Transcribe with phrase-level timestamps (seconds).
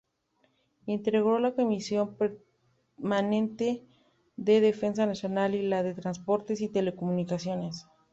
[0.87, 3.83] Integró la Comisión Permanente
[4.35, 7.85] de Defensa Nacional y la de Transportes y Telecomunicaciones.